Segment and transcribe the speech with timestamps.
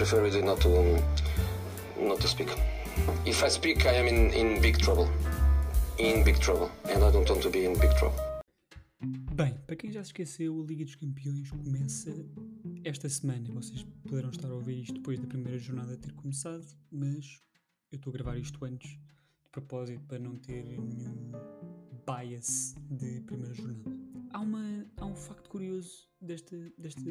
[0.00, 0.96] prefer not to
[2.00, 2.48] not to speak.
[3.26, 5.10] If I speak, I am in, in big trouble.
[5.98, 6.70] In big trouble.
[6.88, 8.18] And I don't want to be in big trouble.
[9.34, 12.10] Bem, para quem já se esqueceu, a Liga dos Campeões começa
[12.82, 13.46] esta semana.
[13.52, 17.38] Vocês poderão estar a ouvir isto depois da primeira jornada ter começado, mas
[17.92, 21.30] eu estou a gravar isto antes, de propósito, para não ter nenhum
[22.06, 24.19] bias de primeira jornada.
[24.32, 27.02] Há, uma, há um facto curioso desta, desta,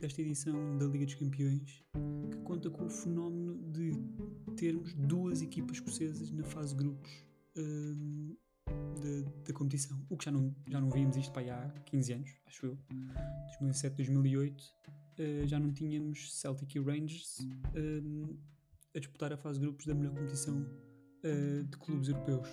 [0.00, 1.84] desta edição da Liga dos Campeões
[2.30, 3.92] que conta com o fenómeno de
[4.56, 7.10] termos duas equipas escocesas na fase de grupos
[7.56, 8.36] hum,
[8.66, 10.00] da, da, competição.
[10.08, 12.78] O que já não, já não víamos isto para há 15 anos, acho eu.
[13.48, 18.38] 2007, 2008, uh, já não tínhamos Celtic e Rangers uh,
[18.94, 22.48] a disputar a fase de grupos da melhor competição uh, de clubes europeus.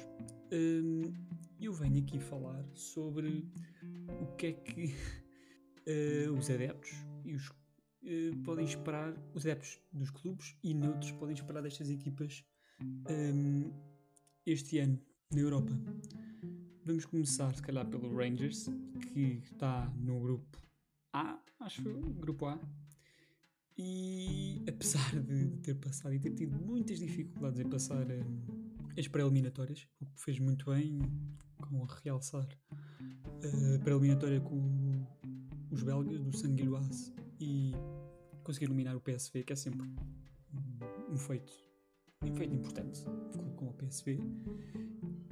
[1.60, 3.46] E eu venho aqui falar sobre
[4.22, 4.96] o que é que
[6.38, 6.92] os adeptos
[7.24, 7.50] e os
[8.44, 12.44] podem esperar, os adeptos dos clubes e neutros podem esperar destas equipas
[13.10, 13.72] um,
[14.46, 15.00] este ano
[15.32, 15.72] na Europa.
[16.86, 18.68] Vamos começar, se calhar, pelo Rangers,
[19.12, 20.60] que está no grupo
[21.12, 22.60] A, acho que grupo A.
[23.78, 28.42] E apesar de ter passado e ter tido muitas dificuldades em passar um,
[28.98, 31.00] as pré-eliminatórias, o que fez muito bem,
[31.58, 32.48] com a realçar
[33.46, 35.06] a pré-eliminatória com
[35.72, 37.74] os belgas do Sanguilhoise e
[38.44, 39.82] conseguir eliminar o PSV, que é sempre
[41.10, 41.54] um, feito,
[42.24, 43.04] um feito importante
[43.56, 44.20] com o PSV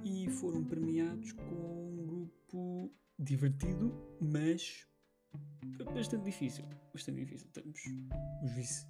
[0.04, 4.88] e foram premiados com um grupo divertido, mas
[5.94, 6.66] bastante difícil.
[6.94, 7.48] Bastante difícil.
[7.52, 7.80] Temos
[8.44, 8.88] os vice,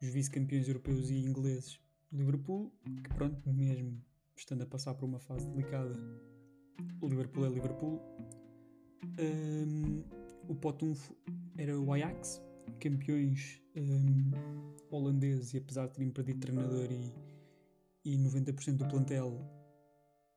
[0.00, 1.80] os vice-campeões europeus e ingleses.
[2.12, 4.00] Liverpool, que pronto, mesmo
[4.36, 5.94] estando a passar por uma fase delicada,
[7.00, 8.00] o Liverpool é Liverpool.
[9.18, 10.02] Um,
[10.48, 11.16] o Potunfo
[11.56, 12.42] era o Ajax,
[12.80, 14.30] campeões um,
[14.90, 17.12] holandeses, e apesar de terem perdido treinador e,
[18.04, 19.40] e 90% do plantel,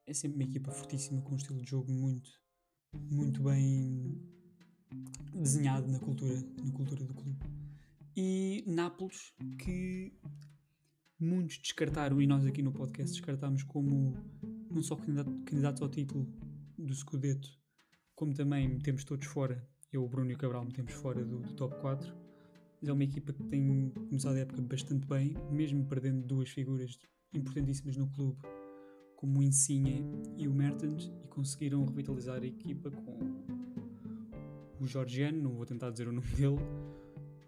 [0.06, 2.30] é sempre uma equipa fortíssima com um estilo de jogo muito,
[3.12, 4.22] muito bem
[5.34, 7.40] desenhado na cultura, na cultura do clube.
[8.16, 10.14] E Nápoles, que
[11.20, 14.14] muitos descartaram, e nós aqui no podcast descartámos como
[14.72, 16.28] não só candidato, ao título
[16.78, 17.58] do Scudetto,
[18.17, 19.63] como também metemos todos fora,
[19.94, 22.11] eu, o Bruno e o Cabral metemos fora do, do top 4.
[22.81, 26.97] Mas é uma equipa que tem começado a época bastante bem, mesmo perdendo duas figuras
[27.31, 28.39] importantíssimas no clube
[29.16, 30.03] como o Insigne
[30.35, 33.35] e o Mertens e conseguiram revitalizar a equipa com
[34.79, 36.57] o Georgiano, não vou tentar dizer o nome dele,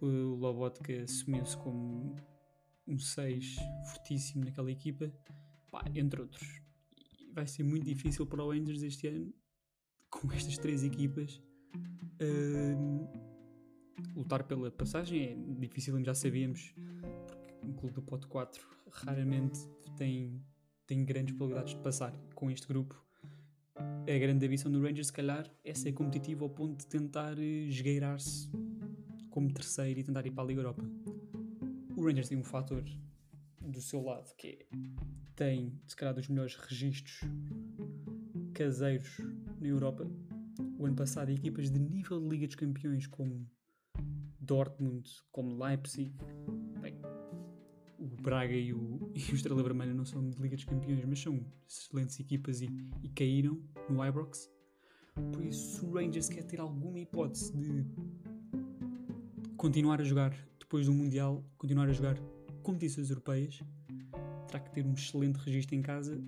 [0.01, 2.15] o Lobotka assumiu-se como
[2.87, 3.55] um 6
[3.91, 5.11] fortíssimo naquela equipa,
[5.71, 6.61] pá, entre outros.
[7.19, 9.33] E vai ser muito difícil para o Rangers este ano,
[10.19, 11.41] com estas três equipas,
[12.21, 13.09] uh,
[14.15, 15.23] lutar pela passagem.
[15.23, 16.73] É difícil, já sabíamos,
[17.25, 19.59] porque um clube do pote 4 raramente
[19.97, 20.41] tem
[20.85, 22.99] tem grandes probabilidades de passar com este grupo.
[23.75, 27.67] A grande ambição do Rangers, se calhar, é ser competitivo ao ponto de tentar eh,
[27.67, 28.49] esgueirar-se
[29.29, 30.83] como terceiro e tentar ir para a Liga Europa.
[31.95, 32.83] O Rangers tem um fator
[33.61, 34.65] do seu lado que é,
[35.35, 37.21] tem, se calhar, dos melhores registros
[38.59, 39.21] caseiros
[39.59, 40.09] na Europa.
[40.77, 43.45] O ano passado, equipas de nível de Liga dos Campeões como
[44.39, 46.13] Dortmund, como Leipzig,
[48.21, 51.39] Braga e o, e o Estrela Vermelha não são de Liga dos Campeões, mas são
[51.67, 52.69] excelentes equipas e,
[53.03, 53.59] e caíram
[53.89, 54.49] no Ibrox.
[55.33, 57.85] Por isso, o Rangers quer ter alguma hipótese de
[59.57, 62.17] continuar a jogar depois do Mundial, continuar a jogar
[62.63, 63.61] competições europeias,
[64.47, 66.21] terá que ter um excelente registro em casa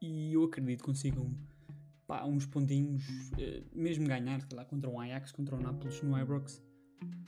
[0.00, 1.34] e eu acredito que consigam
[2.06, 3.04] pá, uns pontinhos,
[3.38, 6.62] eh, mesmo ganhar lá, contra um Ajax, contra o Nápoles no Ibrox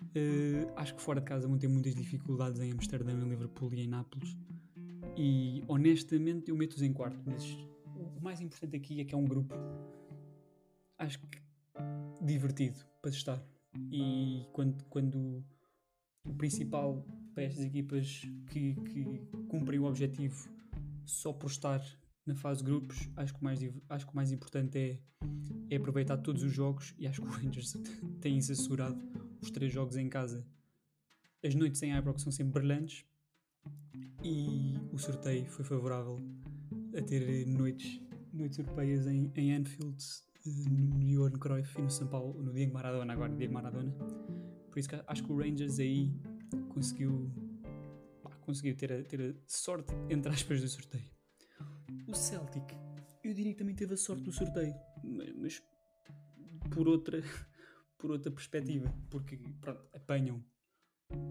[0.08, 3.82] Uh, acho que fora de casa vão ter muitas dificuldades em Amsterdã, em Liverpool e
[3.82, 4.36] em Nápoles.
[5.16, 7.44] E honestamente eu meto-os em quarto, mas
[7.94, 9.54] o mais importante aqui é que é um grupo,
[10.98, 11.40] acho que
[12.22, 13.42] divertido para estar.
[13.92, 15.44] E quando, quando
[16.24, 19.04] o principal para estas equipas que, que
[19.48, 20.48] cumprem o objetivo
[21.04, 21.80] só por estar
[22.28, 23.58] na fase de grupos, acho que o mais,
[23.88, 24.98] acho que o mais importante é,
[25.70, 27.74] é aproveitar todos os jogos e acho que o Rangers
[28.20, 29.00] tem isso assegurado
[29.40, 30.46] os três jogos em casa.
[31.42, 33.06] As noites em Ibrox são sempre brilhantes
[34.22, 36.18] e o sorteio foi favorável
[36.96, 37.98] a ter noites,
[38.32, 40.04] noites europeias em, em Anfield,
[40.46, 43.90] eh, no Johan Cruyff e no São Paulo, no Diego Maradona, agora Diego Maradona.
[44.70, 46.12] Por isso que acho que o Rangers aí
[46.68, 47.30] conseguiu,
[48.22, 51.17] pá, conseguiu ter, a, ter a sorte, entre aspas, do sorteio.
[52.08, 52.74] O Celtic,
[53.22, 54.74] eu diria que também teve a sorte do sorteio,
[55.04, 55.62] mas,
[56.70, 57.20] por outra
[57.98, 60.42] por outra perspectiva, porque pronto, apanham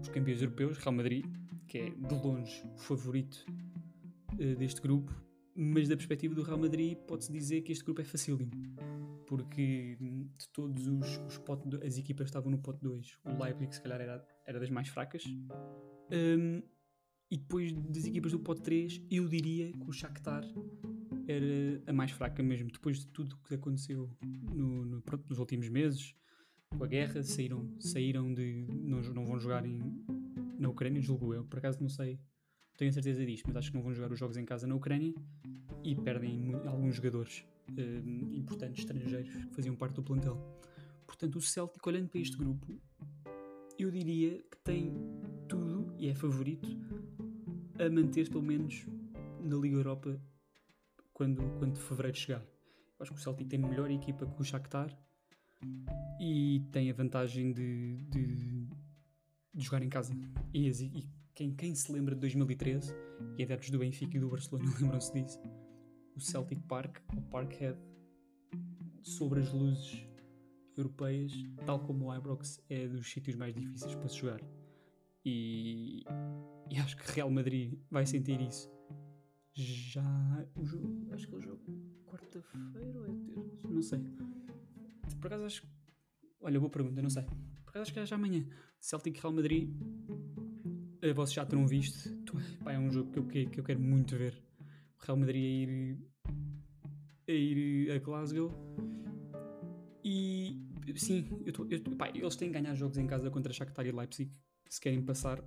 [0.00, 1.26] os campeões europeus, Real Madrid,
[1.66, 3.44] que é de longe o favorito
[4.34, 5.12] uh, deste grupo,
[5.56, 8.52] mas da perspectiva do Real Madrid pode-se dizer que este grupo é facílimo,
[9.26, 13.82] porque de todos os, os pote, as equipas estavam no pote 2, o Leipzig se
[13.82, 16.62] calhar era, era das mais fracas, um,
[17.30, 20.44] e depois das equipas do pote 3, eu diria que o Shakhtar
[21.26, 24.10] era a mais fraca mesmo, depois de tudo o que aconteceu
[24.54, 26.14] no, no, nos últimos meses,
[26.70, 28.66] com a guerra, saíram, saíram de.
[28.70, 29.78] Não, não vão jogar em,
[30.58, 31.44] na Ucrânia, julgo eu.
[31.44, 32.18] Por acaso não sei,
[32.76, 34.74] tenho a certeza disto, mas acho que não vão jogar os jogos em casa na
[34.74, 35.14] Ucrânia
[35.84, 40.38] e perdem alguns jogadores uh, importantes estrangeiros que faziam parte do plantel.
[41.06, 42.80] Portanto, o Celtic, olhando para este grupo,
[43.78, 44.92] eu diria que tem
[45.48, 46.68] tudo e é favorito
[47.78, 48.86] a manter-se pelo menos
[49.40, 50.20] na Liga Europa
[51.12, 52.40] quando, quando fevereiro chegar.
[52.40, 54.96] Eu acho que o Celtic tem melhor equipa que o Shakhtar
[56.20, 58.68] e tem a vantagem de, de,
[59.54, 60.12] de jogar em casa.
[60.52, 62.92] E, e quem, quem, se lembra de 2013,
[63.36, 65.40] e adeptos do Benfica e do Barcelona lembram-se disso,
[66.16, 67.78] o Celtic Park, o Parkhead,
[69.02, 70.04] sobre as luzes
[70.76, 71.32] europeias,
[71.64, 74.40] tal como o Ibrox, é dos sítios mais difíceis para se jogar.
[75.24, 76.04] E,
[76.70, 78.70] e acho que Real Madrid vai sentir isso.
[79.54, 80.46] Já.
[80.54, 81.62] O jogo, acho que é o jogo
[82.06, 83.68] quarta-feira ou é terça?
[83.68, 84.00] Não sei.
[85.20, 85.66] Por acaso acho.
[86.40, 87.24] Olha, boa pergunta, não sei.
[87.64, 88.46] Por acaso acho que é já amanhã.
[88.80, 89.74] Celtic Real Madrid.
[91.02, 92.10] Eh, vocês já terão visto.
[92.62, 94.40] Pá, é um jogo que eu, que, que eu quero muito ver.
[95.00, 95.98] O Real Madrid a ir.
[97.28, 98.52] a ir a Glasgow.
[100.04, 100.64] E.
[100.96, 103.92] Sim, eu tô, eu, pá, eles têm que ganhar jogos em casa contra Shakhtar e
[103.92, 104.32] Leipzig
[104.68, 105.42] se querem passar.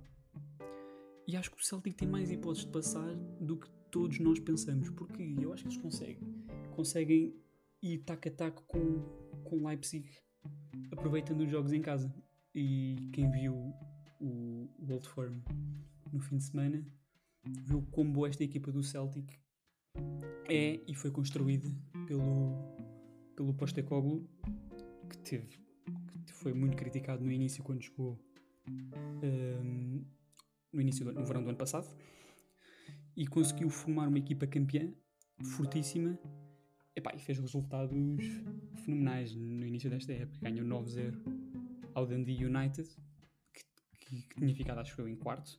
[1.26, 4.90] E acho que o Celtic tem mais hipóteses de passar do que todos nós pensamos,
[4.90, 6.44] porque eu acho que eles conseguem.
[6.74, 7.34] Conseguem
[7.82, 9.00] ir taco a taco com,
[9.44, 10.08] com Leipzig,
[10.90, 12.12] aproveitando os jogos em casa.
[12.54, 13.54] E quem viu
[14.20, 15.38] o, Old Firm
[16.12, 16.84] no fim de semana
[17.64, 19.32] viu como esta equipa do Celtic
[20.48, 21.68] é e foi construída
[22.06, 22.52] pelo,
[23.34, 24.28] pelo Postecoglou,
[25.08, 25.62] que teve
[26.24, 28.18] que foi muito criticado no início quando jogou
[29.22, 30.04] um,
[30.72, 31.88] no início do, no verão do ano passado
[33.16, 34.92] e conseguiu formar uma equipa campeã
[35.56, 36.18] fortíssima
[36.94, 37.90] Epá, e fez resultados
[38.84, 40.38] fenomenais no início desta época.
[40.42, 41.14] Ganhou 9-0
[41.94, 42.86] ao Dundee United,
[43.52, 43.64] que,
[43.98, 45.58] que, que, tinha ficado, acho eu, em quarto.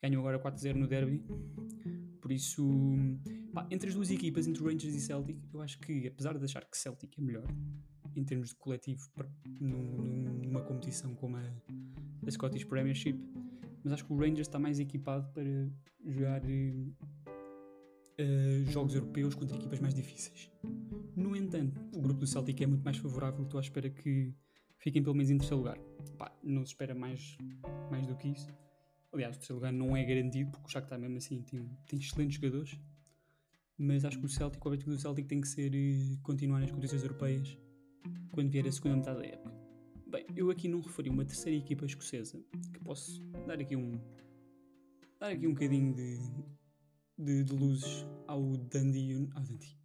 [0.00, 1.24] Ganhou agora 4-0 no Derby.
[2.20, 2.64] Por isso,
[3.52, 6.64] pá, entre as duas equipas, entre Rangers e Celtic, eu acho que, apesar de achar
[6.64, 7.46] que Celtic é melhor
[8.14, 9.02] em termos de coletivo
[9.60, 11.42] numa competição como a,
[12.26, 13.18] a Scottish Premiership,
[13.88, 15.66] mas acho que o Rangers está mais equipado para
[16.04, 16.94] jogar uh,
[18.70, 20.50] jogos europeus contra equipas mais difíceis.
[21.16, 24.34] No entanto, o grupo do Celtic é muito mais favorável, estou à espera que
[24.76, 25.78] fiquem pelo menos em terceiro lugar.
[26.18, 27.38] Pá, não se espera mais,
[27.90, 28.48] mais do que isso.
[29.10, 32.36] Aliás, o terceiro lugar não é garantido, porque o Shakhtar mesmo assim tem, tem excelentes
[32.36, 32.78] jogadores.
[33.78, 36.70] Mas acho que o Celtic, o objetivo do Celtic tem que ser uh, continuar nas
[36.70, 37.56] competições europeias
[38.32, 39.57] quando vier a segunda metade da época.
[40.10, 44.00] Bem, eu aqui não referi uma terceira equipa escocesa, que posso dar aqui um
[45.20, 46.18] dar aqui um bocadinho de,
[47.18, 49.76] de, de luzes ao Dundee, ao Dundee,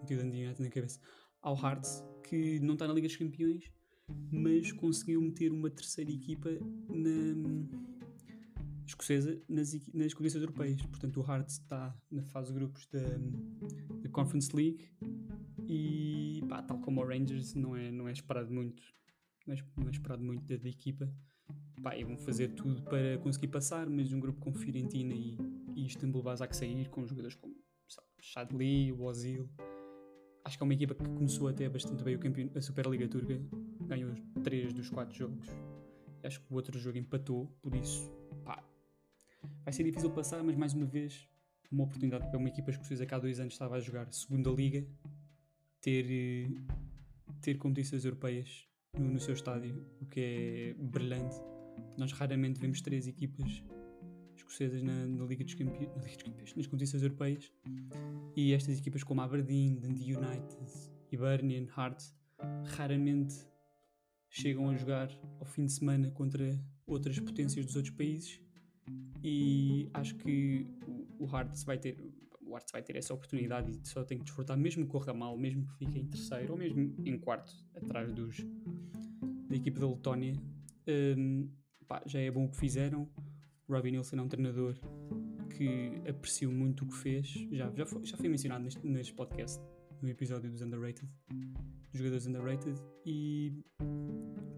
[0.00, 0.98] meti o Dundee United na cabeça,
[1.42, 3.70] ao Hearts, que não está na Liga dos Campeões,
[4.32, 6.48] mas conseguiu meter uma terceira equipa
[6.88, 7.68] na
[8.86, 10.80] escocesa nas, nas condições europeias.
[10.80, 13.02] Portanto, o Hearts está na fase de grupos da,
[14.02, 14.90] da Conference League
[15.68, 18.82] e, pá, tal como o Rangers, não é, não é esperado muito,
[19.76, 21.12] não é esperado muito da, da equipa.
[21.82, 25.38] Pá, e vão fazer tudo para conseguir passar, mas um grupo com Fiorentina e
[25.74, 27.54] e Istanbul Basak sair com jogadores como
[28.20, 29.48] Shadley, o Ozil.
[30.44, 33.40] Acho que é uma equipa que começou até bastante bem o campeão, a Superliga Turca,
[33.86, 35.48] ganhou 3 dos 4 jogos.
[36.22, 38.10] Acho que o outro jogo empatou, por isso,
[38.44, 38.62] pá,
[39.64, 41.28] vai ser difícil passar, mas mais uma vez,
[41.70, 44.86] uma oportunidade para uma equipa escocesa que há dois anos estava a jogar segunda liga
[45.80, 46.50] ter,
[47.40, 48.66] ter competições europeias
[48.98, 51.36] no, no seu estádio, o que é brilhante.
[51.96, 53.62] Nós raramente vemos três equipas
[54.36, 57.52] escocesas na, na, Liga dos Campeões, na Liga dos Campeões, nas competições europeias.
[58.36, 62.14] E estas equipas como Aberdeen, Dundee United, Hibernian, Hearts,
[62.76, 63.34] raramente
[64.28, 68.40] chegam a jogar ao fim de semana contra outras potências dos outros países.
[69.22, 70.66] E acho que
[71.18, 72.09] o, Hearts vai ter
[72.50, 75.36] o Hearts vai ter essa oportunidade e só tem que desfrutar, mesmo que corra mal,
[75.36, 78.36] mesmo que fique em terceiro ou mesmo em quarto, atrás dos
[79.48, 80.32] da equipa da Letónia.
[80.86, 81.48] Um,
[81.86, 83.08] pá, já é bom o que fizeram.
[83.68, 84.74] Robbie Nilsson é um treinador
[85.56, 87.26] que aprecio muito o que fez.
[87.52, 89.60] Já, já, foi, já foi mencionado neste, neste podcast,
[90.00, 91.08] no episódio dos Underrated,
[91.90, 92.80] dos jogadores Underrated.
[93.04, 93.64] E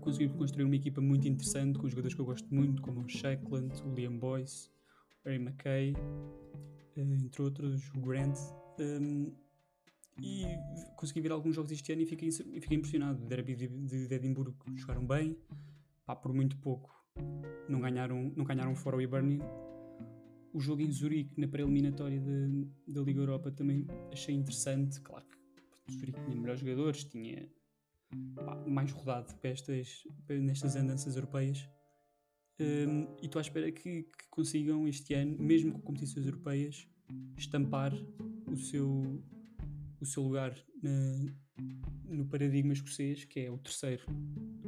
[0.01, 3.83] conseguiu construir uma equipa muito interessante com jogadores que eu gosto muito, como o Shackland,
[3.83, 4.71] o Liam Boyce,
[5.25, 5.95] Harry McKay,
[6.97, 8.37] entre outros, o Grant.
[8.79, 9.33] Um,
[10.21, 10.45] e
[10.97, 13.23] consegui ver alguns jogos este ano e fiquei, fiquei impressionado.
[13.23, 15.37] O Derby de, de, Edimburgo jogaram bem,
[16.05, 17.03] pá, por muito pouco
[17.69, 19.41] não ganharam, não ganharam fora o Hibernian.
[20.53, 22.21] O jogo em Zurique, na pré-eliminatória
[22.87, 25.01] da Liga Europa, também achei interessante.
[25.01, 25.25] Claro
[25.87, 27.49] que Zurique tinha melhores jogadores, tinha
[28.37, 31.69] pá, mais rodado para estas, para nestas andanças europeias.
[32.61, 36.87] Um, e estou à espera que, que, consigam este ano, mesmo com competições europeias,
[37.37, 37.93] estampar
[38.51, 39.23] o seu,
[40.01, 41.35] o seu lugar na,
[42.05, 44.05] no paradigma escocês, que é o terceiro,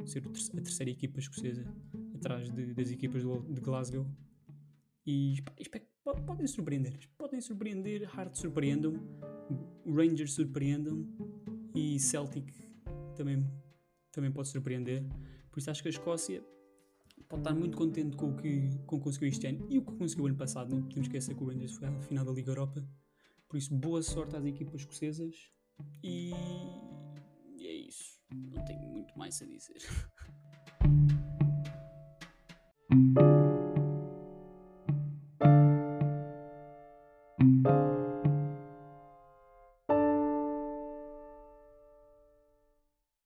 [0.05, 1.65] ser a terceira equipa escocesa
[2.13, 4.05] atrás de, das equipas de Glasgow.
[5.05, 5.85] E espero,
[6.25, 8.93] podem surpreender, podem surpreender, Hearts surpreendam,
[9.85, 11.07] Rangers surpreendam
[11.75, 12.51] e Celtic
[13.15, 13.45] também,
[14.11, 15.03] também pode surpreender.
[15.51, 16.43] Por isso acho que a Escócia
[17.27, 20.27] pode estar muito contente com o que, com conseguiu este ano e o que conseguiu
[20.27, 20.73] ano passado.
[20.73, 22.87] Não podemos esquecer que o Rangers foi à final da Liga Europa.
[23.47, 25.51] Por isso, boa sorte às equipas escocesas
[26.03, 26.31] e,
[27.57, 28.19] e é isso.
[28.33, 29.81] Não tenho muito mais a dizer.